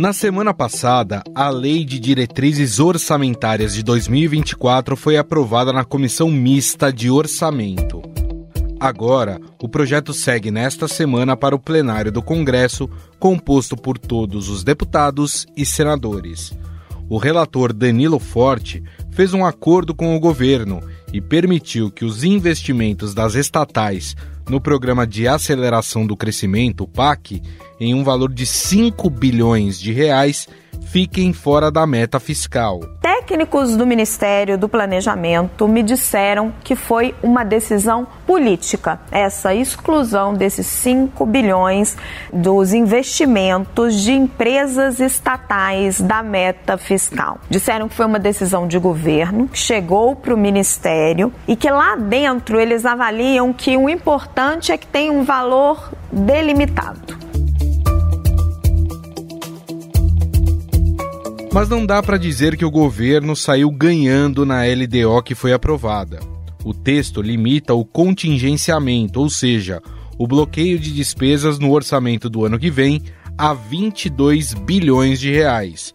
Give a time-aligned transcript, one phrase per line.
[0.00, 6.90] Na semana passada, a Lei de Diretrizes Orçamentárias de 2024 foi aprovada na Comissão Mista
[6.90, 8.00] de Orçamento.
[8.80, 12.88] Agora, o projeto segue nesta semana para o plenário do Congresso,
[13.18, 16.50] composto por todos os deputados e senadores.
[17.06, 20.80] O relator Danilo Forte fez um acordo com o governo
[21.12, 24.16] e permitiu que os investimentos das estatais
[24.48, 27.40] no Programa de Aceleração do Crescimento, PAC,
[27.78, 30.48] em um valor de 5 bilhões de reais,
[30.90, 32.80] fiquem fora da meta fiscal.
[33.00, 40.66] Técnicos do Ministério do Planejamento me disseram que foi uma decisão política, essa exclusão desses
[40.66, 41.96] 5 bilhões
[42.32, 47.38] dos investimentos de empresas estatais da meta fiscal.
[47.48, 52.58] Disseram que foi uma decisão de governo, chegou para o Ministério e que lá dentro
[52.58, 57.19] eles avaliam que o importante é que tem um valor delimitado.
[61.52, 66.20] Mas não dá para dizer que o governo saiu ganhando na LDO que foi aprovada.
[66.64, 69.82] O texto limita o contingenciamento, ou seja,
[70.16, 73.02] o bloqueio de despesas no orçamento do ano que vem,
[73.36, 75.92] a 22 bilhões de reais,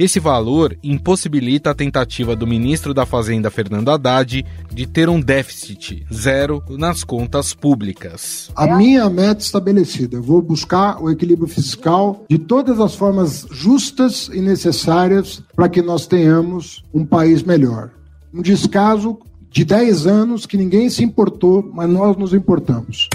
[0.00, 6.06] esse valor impossibilita a tentativa do ministro da Fazenda, Fernando Haddad, de ter um déficit
[6.10, 8.50] zero nas contas públicas.
[8.56, 14.40] A minha meta estabelecida, vou buscar o equilíbrio fiscal de todas as formas justas e
[14.40, 17.90] necessárias para que nós tenhamos um país melhor.
[18.32, 19.18] Um descaso
[19.50, 23.10] de 10 anos que ninguém se importou, mas nós nos importamos.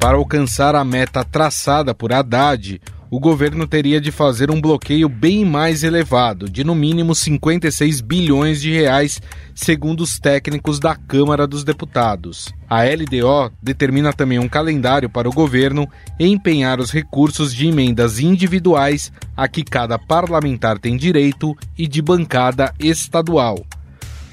[0.00, 5.44] Para alcançar a meta traçada por Haddad, o governo teria de fazer um bloqueio bem
[5.44, 9.20] mais elevado, de no mínimo 56 bilhões de reais,
[9.54, 12.48] segundo os técnicos da Câmara dos Deputados.
[12.68, 15.86] A LDO determina também um calendário para o governo
[16.18, 22.72] empenhar os recursos de emendas individuais a que cada parlamentar tem direito e de bancada
[22.80, 23.62] estadual.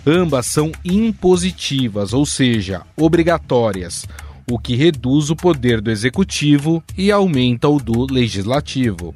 [0.06, 4.08] Ambas são impositivas, ou seja, obrigatórias
[4.50, 9.14] o que reduz o poder do executivo e aumenta o do legislativo.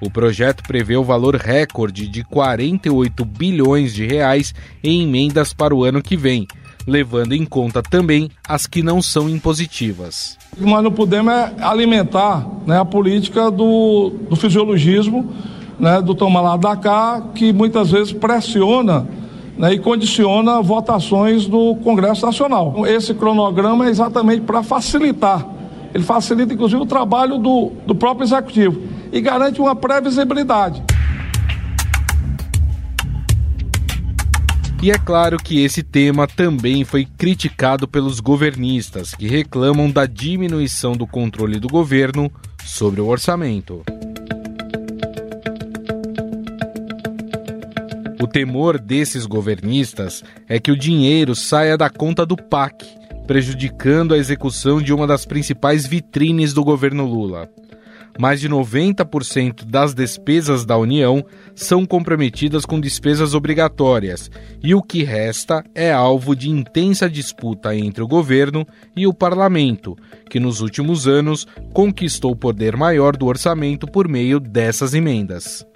[0.00, 5.82] O projeto prevê o valor recorde de 48 bilhões de reais em emendas para o
[5.82, 6.46] ano que vem,
[6.86, 10.38] levando em conta também as que não são impositivas.
[10.56, 15.32] Nós não podemos é alimentar né, a política do, do fisiologismo,
[15.80, 19.06] né, do tomar lá da cá, que muitas vezes pressiona
[19.58, 22.86] né, e condiciona votações do Congresso Nacional.
[22.86, 25.46] Esse cronograma é exatamente para facilitar.
[25.92, 28.80] Ele facilita, inclusive, o trabalho do, do próprio Executivo
[29.10, 30.82] e garante uma previsibilidade.
[34.80, 40.92] E é claro que esse tema também foi criticado pelos governistas, que reclamam da diminuição
[40.92, 42.30] do controle do governo
[42.64, 43.82] sobre o orçamento.
[48.38, 52.86] Temor desses governistas é que o dinheiro saia da conta do PAC,
[53.26, 57.50] prejudicando a execução de uma das principais vitrines do governo Lula.
[58.16, 64.30] Mais de 90% das despesas da União são comprometidas com despesas obrigatórias,
[64.62, 68.64] e o que resta é alvo de intensa disputa entre o governo
[68.96, 69.96] e o parlamento,
[70.30, 75.67] que nos últimos anos conquistou o poder maior do orçamento por meio dessas emendas.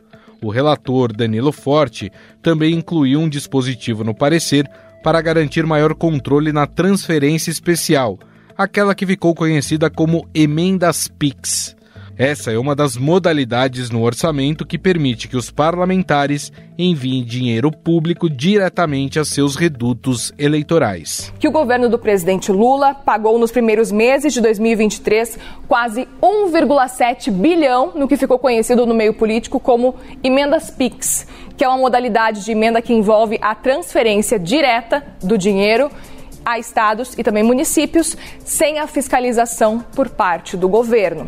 [0.43, 2.11] O relator Danilo Forte
[2.43, 4.69] também incluiu um dispositivo no parecer
[5.03, 8.19] para garantir maior controle na transferência especial,
[8.59, 11.77] aquela que ficou conhecida como emendas PIX.
[12.19, 18.29] Essa é uma das modalidades no orçamento que permite que os parlamentares enviem dinheiro público
[18.29, 21.33] diretamente a seus redutos eleitorais.
[21.39, 27.93] Que o governo do presidente Lula pagou nos primeiros meses de 2023 quase 1,7 bilhão
[27.95, 32.53] no que ficou conhecido no meio político como emendas PIX, que é uma modalidade de
[32.53, 35.91] emenda que envolve a transferência direta do dinheiro
[36.45, 41.27] a estados e também municípios sem a fiscalização por parte do governo.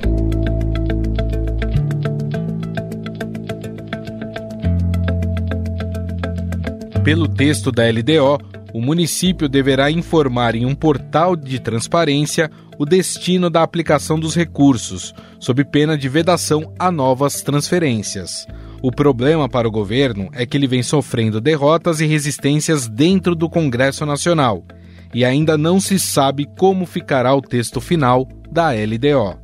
[7.04, 8.38] Pelo texto da LDO,
[8.72, 15.14] o município deverá informar em um portal de transparência o destino da aplicação dos recursos,
[15.38, 18.46] sob pena de vedação a novas transferências.
[18.80, 23.50] O problema para o governo é que ele vem sofrendo derrotas e resistências dentro do
[23.50, 24.64] Congresso Nacional,
[25.12, 29.44] e ainda não se sabe como ficará o texto final da LDO.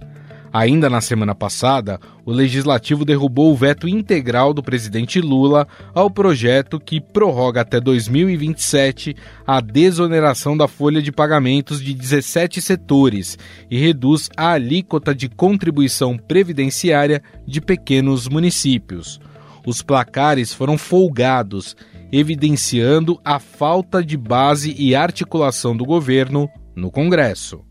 [0.53, 6.81] Ainda na semana passada, o legislativo derrubou o veto integral do presidente Lula ao projeto
[6.81, 9.15] que prorroga até 2027
[9.47, 13.39] a desoneração da folha de pagamentos de 17 setores
[13.71, 19.21] e reduz a alíquota de contribuição previdenciária de pequenos municípios.
[19.65, 21.77] Os placares foram folgados,
[22.11, 27.70] evidenciando a falta de base e articulação do governo no Congresso.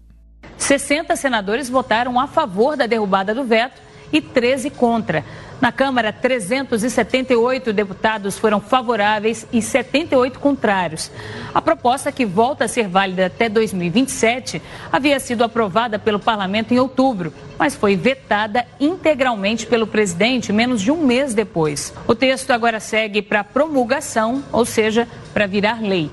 [0.60, 5.24] 60 senadores votaram a favor da derrubada do veto e 13 contra.
[5.62, 11.12] Na Câmara, 378 deputados foram favoráveis e 78 contrários.
[11.54, 14.62] A proposta, que volta a ser válida até 2027,
[14.92, 20.92] havia sido aprovada pelo parlamento em outubro, mas foi vetada integralmente pelo presidente menos de
[20.92, 21.94] um mês depois.
[22.08, 26.10] O texto agora segue para promulgação, ou seja, para virar lei.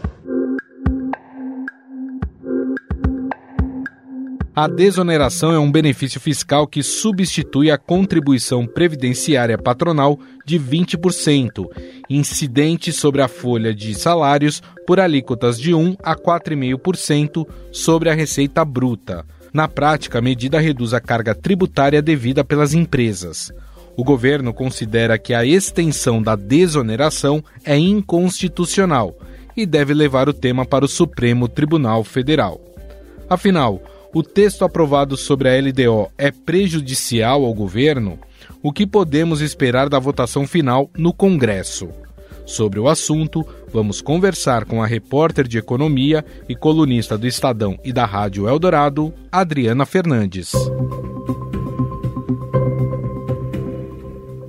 [4.57, 11.67] A desoneração é um benefício fiscal que substitui a contribuição previdenciária patronal de 20%,
[12.09, 18.65] incidente sobre a folha de salários por alíquotas de 1 a 4,5% sobre a receita
[18.65, 19.27] bruta.
[19.53, 23.53] Na prática, a medida reduz a carga tributária devida pelas empresas.
[23.95, 29.19] O governo considera que a extensão da desoneração é inconstitucional
[29.55, 32.59] e deve levar o tema para o Supremo Tribunal Federal.
[33.29, 33.83] Afinal,
[34.17, 38.19] o texto aprovado sobre a LDO é prejudicial ao governo?
[38.63, 41.91] O que podemos esperar da votação final no Congresso?
[42.47, 47.93] Sobre o assunto, vamos conversar com a repórter de economia e colunista do Estadão e
[47.93, 50.53] da Rádio Eldorado, Adriana Fernandes.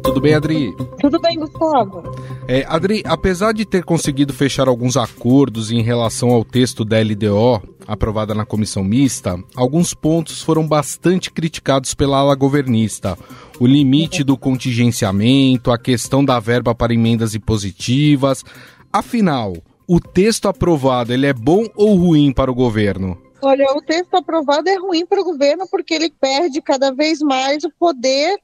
[0.02, 0.74] Tudo bem, Adri?
[1.02, 2.04] Tudo bem, Gustavo.
[2.48, 7.77] É, Adri, apesar de ter conseguido fechar alguns acordos em relação ao texto da LDO,
[7.88, 13.18] aprovada na comissão mista, alguns pontos foram bastante criticados pela ala governista.
[13.60, 18.44] O limite do contingenciamento, a questão da verba para emendas impositivas.
[18.92, 19.54] Afinal,
[19.88, 23.18] o texto aprovado ele é bom ou ruim para o governo?
[23.42, 27.64] Olha, o texto aprovado é ruim para o governo porque ele perde cada vez mais
[27.64, 28.36] o poder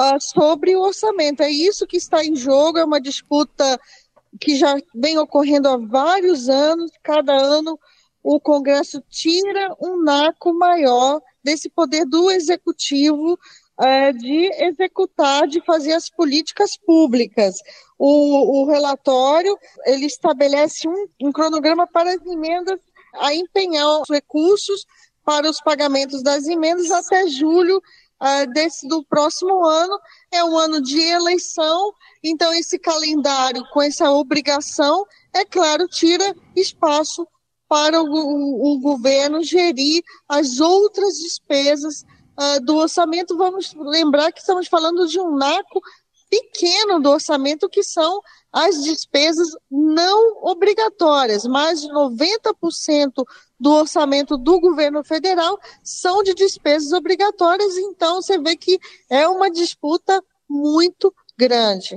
[0.00, 1.42] uh, sobre o orçamento.
[1.42, 3.78] É isso que está em jogo, é uma disputa
[4.40, 7.78] que já vem ocorrendo há vários anos, cada ano
[8.28, 13.34] o Congresso tira um naco maior desse poder do executivo
[13.78, 17.54] uh, de executar, de fazer as políticas públicas.
[17.96, 22.80] O, o relatório ele estabelece um, um cronograma para as emendas
[23.14, 24.84] a empenhar os recursos
[25.24, 29.96] para os pagamentos das emendas até julho uh, desse, do próximo ano.
[30.32, 31.94] É um ano de eleição,
[32.24, 37.24] então esse calendário com essa obrigação, é claro, tira espaço
[37.68, 42.02] para o, o, governo gerir as outras despesas
[42.38, 43.36] uh, do orçamento.
[43.36, 45.80] Vamos lembrar que estamos falando de um naco
[46.28, 48.20] pequeno do orçamento, que são
[48.52, 51.44] as despesas não obrigatórias.
[51.44, 53.24] Mais de 90%
[53.58, 58.78] do orçamento do governo federal são de despesas obrigatórias, então você vê que
[59.10, 61.96] é uma disputa muito grande.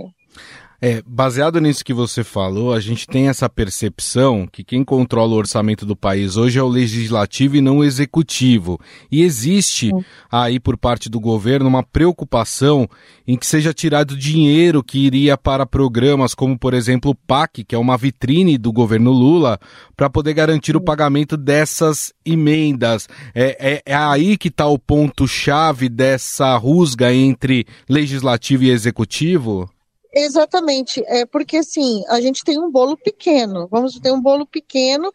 [0.81, 5.37] É, baseado nisso que você falou, a gente tem essa percepção que quem controla o
[5.37, 8.79] orçamento do país hoje é o legislativo e não o executivo.
[9.11, 9.91] E existe
[10.31, 12.87] aí por parte do governo uma preocupação
[13.27, 17.75] em que seja tirado dinheiro que iria para programas como, por exemplo, o PAC, que
[17.75, 19.59] é uma vitrine do governo Lula,
[19.97, 23.09] para poder garantir o pagamento dessas emendas.
[23.35, 29.69] É, é, é aí que está o ponto-chave dessa rusga entre legislativo e executivo?
[30.11, 35.11] Exatamente, é porque assim, a gente tem um bolo pequeno, vamos ter um bolo pequeno,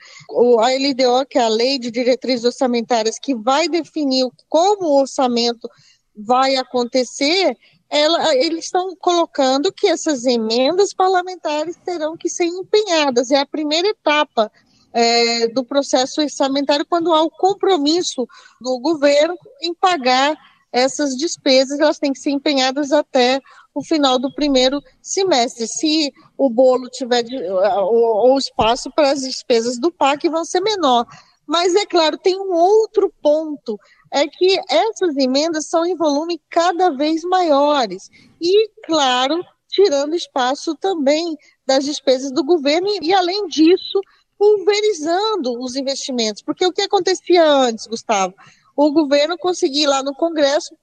[0.60, 5.68] a LDO, que é a Lei de Diretrizes Orçamentárias, que vai definir como o orçamento
[6.16, 7.56] vai acontecer,
[7.90, 13.88] ela, eles estão colocando que essas emendas parlamentares terão que ser empenhadas, é a primeira
[13.88, 14.50] etapa
[14.92, 18.28] é, do processo orçamentário, quando há o compromisso
[18.60, 20.36] do governo em pagar
[20.72, 23.40] essas despesas, elas têm que ser empenhadas até
[23.74, 25.66] o final do primeiro semestre.
[25.66, 31.06] Se o bolo tiver o, o espaço para as despesas do PAC vão ser menor.
[31.46, 33.78] Mas é claro, tem um outro ponto,
[34.10, 38.08] é que essas emendas são em volume cada vez maiores.
[38.40, 44.00] E, claro, tirando espaço também das despesas do governo e, além disso,
[44.38, 46.42] pulverizando os investimentos.
[46.42, 48.34] Porque o que acontecia antes, Gustavo?
[48.76, 50.76] O governo conseguir lá no Congresso,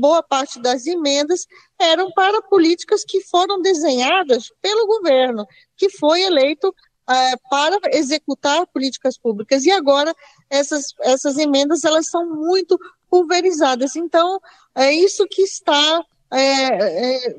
[0.00, 1.46] boa parte das emendas
[1.78, 6.74] eram para políticas que foram desenhadas pelo governo, que foi eleito
[7.08, 9.64] é, para executar políticas públicas.
[9.64, 10.14] E agora
[10.50, 12.78] essas, essas emendas elas são muito
[13.10, 13.96] pulverizadas.
[13.96, 14.38] Então,
[14.74, 17.36] é isso que está é, é,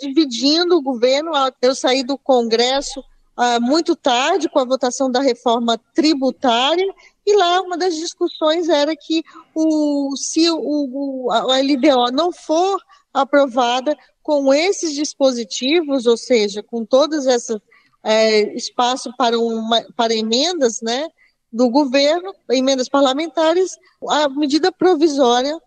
[0.00, 1.30] dividindo o governo.
[1.60, 3.02] Eu saí do Congresso
[3.36, 6.92] ah, muito tarde com a votação da reforma tributária
[7.26, 9.22] e lá uma das discussões era que
[9.54, 12.80] o, se o, a LDO não for
[13.12, 17.56] aprovada com esses dispositivos, ou seja, com todos esses
[18.02, 21.08] é, espaço para, uma, para emendas, né,
[21.52, 23.76] do governo, emendas parlamentares,
[24.08, 25.60] a medida provisória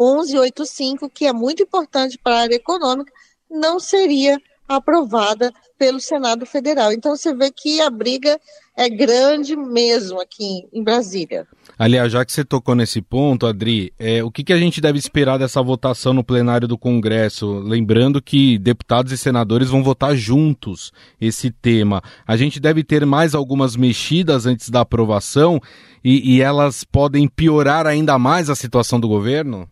[0.00, 3.12] 1185, que é muito importante para a área econômica,
[3.50, 4.40] não seria
[4.76, 6.92] aprovada pelo Senado Federal.
[6.92, 8.38] Então você vê que a briga
[8.76, 11.46] é grande mesmo aqui em Brasília.
[11.78, 14.98] Aliás, já que você tocou nesse ponto, Adri, é, o que, que a gente deve
[14.98, 17.58] esperar dessa votação no plenário do Congresso?
[17.58, 22.02] Lembrando que deputados e senadores vão votar juntos esse tema.
[22.26, 25.60] A gente deve ter mais algumas mexidas antes da aprovação
[26.04, 29.68] e, e elas podem piorar ainda mais a situação do governo?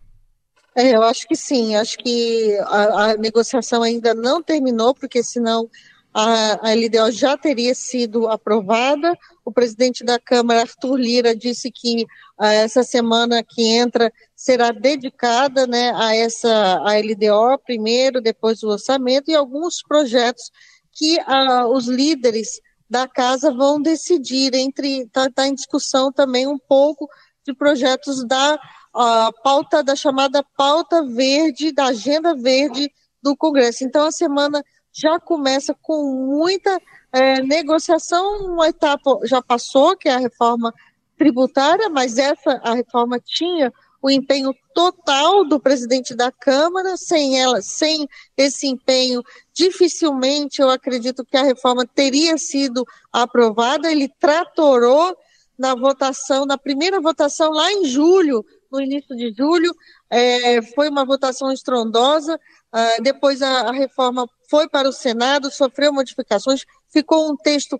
[0.75, 1.75] É, eu acho que sim.
[1.75, 5.69] Acho que a, a negociação ainda não terminou, porque senão
[6.13, 9.17] a, a LDO já teria sido aprovada.
[9.43, 12.03] O presidente da Câmara, Arthur Lira, disse que
[12.39, 18.69] uh, essa semana que entra será dedicada né, a essa a LDO primeiro, depois o
[18.69, 20.51] orçamento e alguns projetos
[20.93, 26.57] que uh, os líderes da casa vão decidir entre está tá em discussão também um
[26.57, 27.07] pouco
[27.45, 28.59] de projetos da
[28.93, 33.83] a pauta da chamada pauta verde, da agenda verde do Congresso.
[33.83, 36.03] Então, a semana já começa com
[36.35, 36.79] muita
[37.11, 38.45] é, negociação.
[38.45, 40.73] Uma etapa já passou, que é a reforma
[41.17, 43.71] tributária, mas essa a reforma tinha
[44.01, 46.97] o empenho total do presidente da Câmara.
[46.97, 49.21] Sem ela, sem esse empenho,
[49.53, 52.83] dificilmente eu acredito que a reforma teria sido
[53.13, 53.91] aprovada.
[53.91, 55.15] Ele tratorou
[55.57, 59.75] na votação, na primeira votação lá em julho, no início de julho,
[60.09, 65.91] é, foi uma votação estrondosa, uh, depois a, a, reforma foi para o Senado, sofreu
[65.91, 67.77] modificações, ficou um texto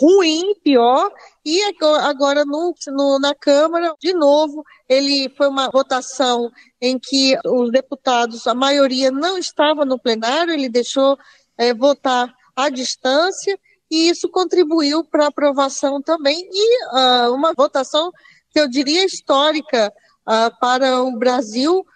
[0.00, 1.12] ruim, pior,
[1.44, 1.60] e
[2.02, 6.50] agora no, no, na Câmara, de novo, ele foi uma votação
[6.80, 11.16] em que os deputados, a maioria não estava no plenário, ele deixou
[11.56, 13.58] é, votar à distância,
[13.90, 18.10] e isso contribuiu para a aprovação também, e uh, uma votação
[18.50, 19.92] que eu diria histórica
[20.26, 21.86] uh, para o Brasil.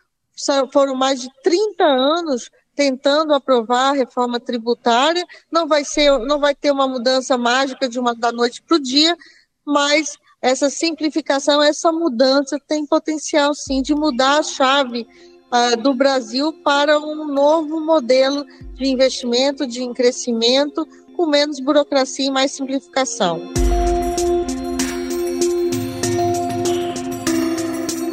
[0.72, 5.24] Foram mais de 30 anos tentando aprovar a reforma tributária.
[5.50, 8.80] Não vai ser, não vai ter uma mudança mágica de uma da noite para o
[8.80, 9.16] dia,
[9.64, 15.08] mas essa simplificação, essa mudança tem potencial sim de mudar a chave
[15.52, 22.30] uh, do Brasil para um novo modelo de investimento, de crescimento, com menos burocracia e
[22.30, 23.67] mais simplificação.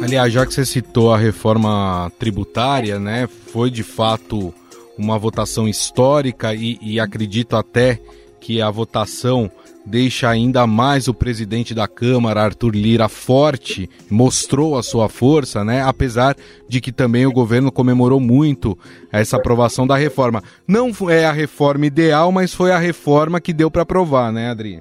[0.06, 4.54] Aliás, já que você citou a reforma tributária, né, foi de fato
[4.96, 8.00] uma votação histórica e, e acredito até
[8.40, 9.50] que a votação
[9.84, 15.82] deixa ainda mais o presidente da Câmara, Arthur Lira, forte, mostrou a sua força, né?
[15.82, 16.36] Apesar
[16.68, 18.78] de que também o governo comemorou muito
[19.10, 20.40] essa aprovação da reforma.
[20.68, 24.80] Não é a reforma ideal, mas foi a reforma que deu para aprovar, né, Adri?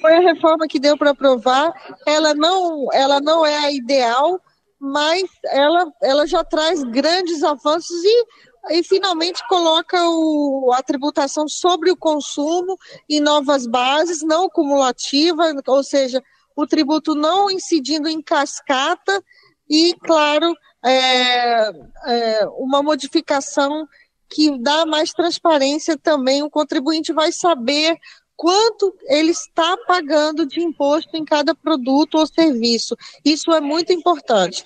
[0.00, 1.72] Foi a reforma que deu para aprovar.
[2.06, 4.40] Ela não, ela não é a ideal,
[4.78, 8.26] mas ela, ela já traz grandes avanços e,
[8.70, 12.76] e finalmente coloca o, a tributação sobre o consumo
[13.08, 16.22] em novas bases, não cumulativa, ou seja,
[16.54, 19.22] o tributo não incidindo em cascata
[19.68, 21.70] e, claro, é,
[22.06, 23.86] é, uma modificação
[24.28, 26.42] que dá mais transparência também.
[26.42, 27.96] O contribuinte vai saber
[28.36, 32.96] quanto ele está pagando de imposto em cada produto ou serviço.
[33.24, 34.64] Isso é muito importante.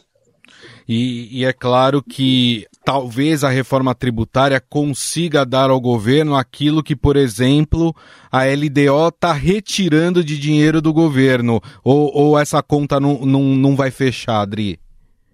[0.89, 6.95] E, e, é claro que talvez a reforma tributária consiga dar ao governo aquilo que,
[6.95, 7.95] por exemplo,
[8.31, 11.61] a LDO está retirando de dinheiro do governo.
[11.83, 14.79] Ou, ou essa conta não, não, não vai fechar, Adri?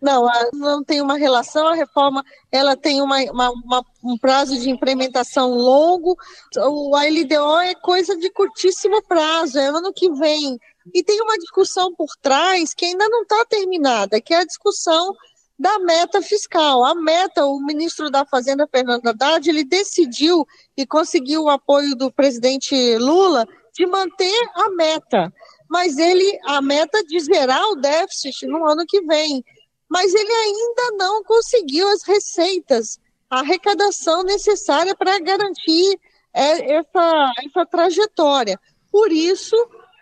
[0.02, 1.68] Não, não tem uma relação.
[1.68, 6.16] A reforma ela tem uma, uma, uma, um prazo de implementação longo.
[6.56, 10.58] O LDO é coisa de curtíssimo prazo, é ano que vem.
[10.92, 15.14] E tem uma discussão por trás que ainda não está terminada, que é a discussão
[15.56, 16.84] da meta fiscal.
[16.84, 20.44] A meta, o ministro da Fazenda, Fernando Haddad, ele decidiu
[20.76, 25.32] e conseguiu o apoio do presidente Lula de manter a meta.
[25.70, 29.44] Mas ele, a meta de zerar o déficit no ano que vem
[29.92, 36.00] mas ele ainda não conseguiu as receitas, a arrecadação necessária para garantir
[36.32, 38.58] é, essa, essa trajetória.
[38.90, 39.54] Por isso,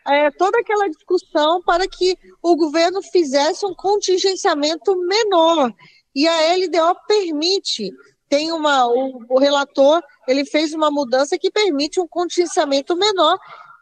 [0.07, 5.75] é, toda aquela discussão para que o governo fizesse um contingenciamento menor.
[6.15, 7.91] E a LDO permite,
[8.29, 13.37] tem uma, o, o relator, ele fez uma mudança que permite um contingenciamento menor,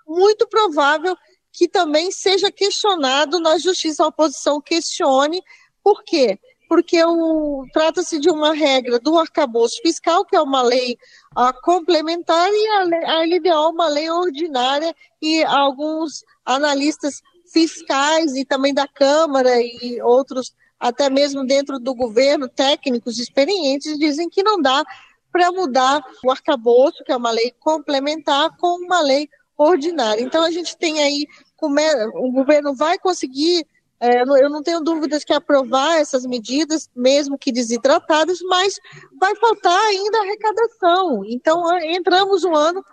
[0.07, 1.15] muito provável
[1.53, 5.43] que também seja questionado na justiça, a oposição questione,
[5.89, 6.39] por quê?
[6.69, 6.99] Porque
[7.73, 10.99] trata-se de uma regra do arcabouço fiscal, que é uma lei
[11.35, 18.75] a complementar e a, a LDO, uma lei ordinária, e alguns analistas fiscais e também
[18.75, 24.85] da Câmara e outros, até mesmo dentro do governo, técnicos experientes, dizem que não dá
[25.33, 29.27] para mudar o arcabouço, que é uma lei complementar, com uma lei
[29.57, 30.21] ordinária.
[30.21, 31.27] Então a gente tem aí,
[31.63, 33.67] o governo vai conseguir
[34.01, 38.79] é, eu não tenho dúvidas que aprovar essas medidas, mesmo que desidratadas, mas
[39.19, 41.25] vai faltar ainda arrecadação.
[41.27, 42.85] Então, entramos no ano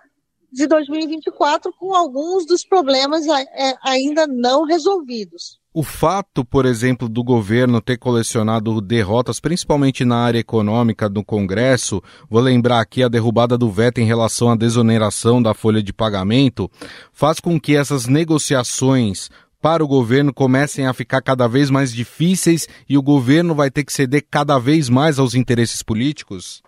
[0.51, 5.59] de 2024 com alguns dos problemas é, ainda não resolvidos.
[5.73, 12.01] O fato, por exemplo, do governo ter colecionado derrotas, principalmente na área econômica do Congresso,
[12.29, 16.71] vou lembrar aqui a derrubada do veto em relação à desoneração da folha de pagamento,
[17.11, 19.29] faz com que essas negociações
[19.65, 23.83] para o governo comecem a ficar cada vez mais difíceis e o governo vai ter
[23.83, 26.61] que ceder cada vez mais aos interesses políticos?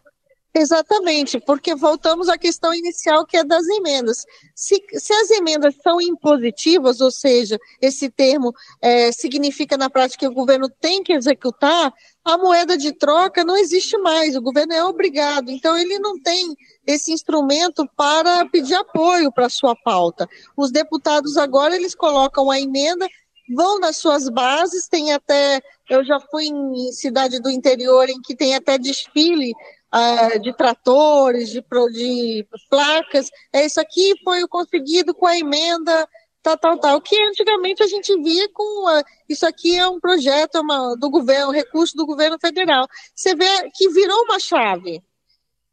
[0.54, 4.26] Exatamente, porque voltamos à questão inicial que é das emendas.
[4.56, 8.52] Se, se as emendas são impositivas, ou seja, esse termo
[8.82, 11.94] é, significa na prática que o governo tem que executar,
[12.26, 16.56] a moeda de troca não existe mais, o governo é obrigado, então ele não tem
[16.86, 20.28] esse instrumento para pedir apoio para a sua pauta.
[20.56, 23.08] Os deputados agora eles colocam a emenda,
[23.56, 28.36] vão nas suas bases, tem até, eu já fui em cidade do interior em que
[28.36, 29.54] tem até desfile
[29.94, 36.08] uh, de tratores, de, de placas, é isso aqui foi conseguido com a emenda
[36.42, 40.56] tal, tal, tal, que antigamente a gente via com uh, isso aqui é um projeto
[40.56, 42.88] é uma, do governo, um recurso do governo federal.
[43.14, 45.04] Você vê que virou uma chave,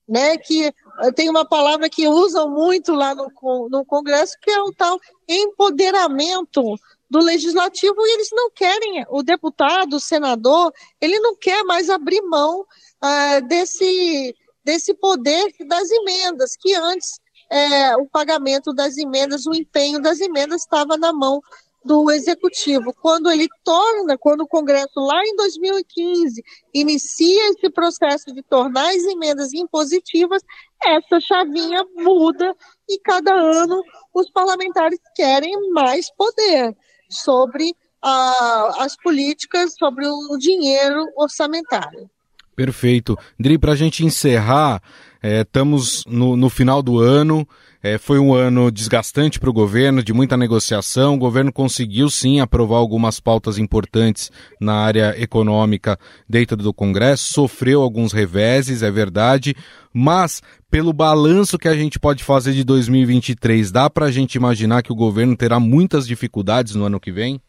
[0.09, 0.37] né?
[0.37, 3.29] Que uh, tem uma palavra que usam muito lá no,
[3.69, 6.63] no Congresso, que é o tal empoderamento
[7.09, 12.21] do legislativo e eles não querem, o deputado, o senador, ele não quer mais abrir
[12.23, 12.67] mão
[13.05, 20.01] uh, desse, desse poder das emendas, que antes é, o pagamento das emendas, o empenho
[20.01, 21.41] das emendas estava na mão
[21.85, 22.95] do executivo.
[22.95, 29.05] Quando ele torna, quando o Congresso lá em 2015 inicia esse processo de tornar as
[29.05, 30.43] emendas impositivas,
[30.83, 32.57] essa chavinha muda
[32.89, 33.83] e cada ano
[34.15, 36.75] os parlamentares querem mais poder
[37.11, 42.11] sobre as políticas, sobre o dinheiro orçamentário.
[42.57, 43.19] Perfeito.
[43.39, 44.81] Dri, para a gente encerrar,
[45.21, 47.49] é, estamos no, no, final do ano.
[47.83, 51.15] É, foi um ano desgastante para o governo, de muita negociação.
[51.15, 57.83] O governo conseguiu sim aprovar algumas pautas importantes na área econômica dentro do Congresso, sofreu
[57.83, 59.55] alguns reveses, é verdade,
[59.93, 60.41] mas
[60.71, 64.93] pelo balanço que a gente pode fazer de 2023, dá para a gente imaginar que
[64.93, 67.41] o governo terá muitas dificuldades no ano que vem?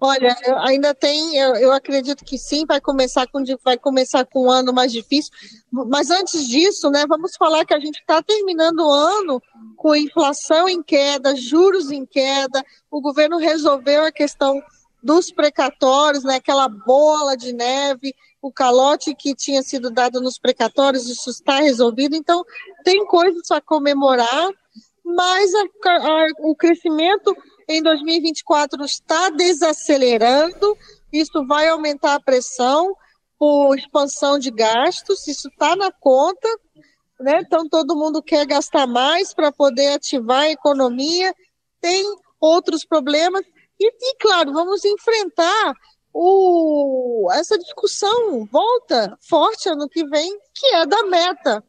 [0.00, 4.50] Olha, ainda tem, eu, eu, acredito que sim, vai começar com vai começar com um
[4.50, 5.32] ano mais difícil.
[5.70, 9.42] Mas antes disso, né, vamos falar que a gente está terminando o ano
[9.76, 12.64] com inflação em queda, juros em queda.
[12.90, 14.62] O governo resolveu a questão
[15.02, 21.08] dos precatórios, né, aquela bola de neve, o calote que tinha sido dado nos precatórios,
[21.08, 22.16] isso está resolvido.
[22.16, 22.42] Então,
[22.82, 24.50] tem coisas a comemorar,
[25.04, 27.36] mas a, a, o crescimento
[27.68, 30.76] em 2024 está desacelerando,
[31.12, 32.94] isso vai aumentar a pressão
[33.38, 36.48] por expansão de gastos, isso está na conta,
[37.20, 37.40] né?
[37.40, 41.34] Então todo mundo quer gastar mais para poder ativar a economia,
[41.80, 42.04] tem
[42.40, 43.44] outros problemas,
[43.78, 45.74] e, e claro, vamos enfrentar
[46.12, 51.62] o, essa discussão volta forte ano que vem, que é da meta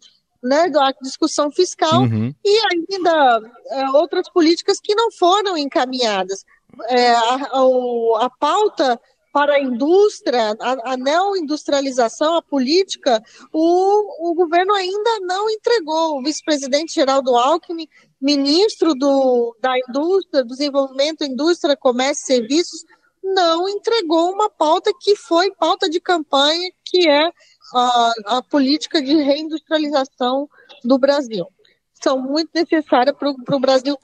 [0.45, 2.34] né, da discussão fiscal uhum.
[2.43, 6.45] e ainda é, outras políticas que não foram encaminhadas.
[6.88, 8.99] É, a, a, a, pauta
[9.34, 16.17] para a indústria, a, a neoindustrialização, a política, o, o governo ainda não entregou.
[16.17, 17.88] O vice-presidente Geraldo Alckmin,
[18.21, 22.86] ministro do, da Indústria, Desenvolvimento, Indústria, Comércio e Serviços,
[23.23, 27.31] não entregou uma pauta que foi pauta de campanha, que é
[27.73, 30.47] a, a política de reindustrialização
[30.84, 31.47] do Brasil.
[31.93, 33.97] São muito necessárias para o Brasil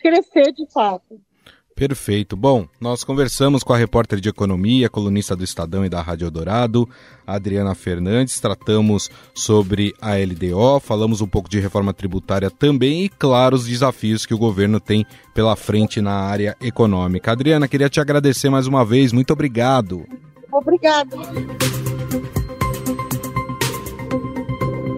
[0.00, 1.20] crescer de fato.
[1.78, 2.36] Perfeito.
[2.36, 6.88] Bom, nós conversamos com a repórter de economia, colunista do Estadão e da Rádio Eldorado,
[7.24, 13.54] Adriana Fernandes, tratamos sobre a LDO, falamos um pouco de reforma tributária também e, claro,
[13.54, 17.30] os desafios que o governo tem pela frente na área econômica.
[17.30, 19.12] Adriana, queria te agradecer mais uma vez.
[19.12, 20.04] Muito obrigado.
[20.50, 21.16] Obrigado.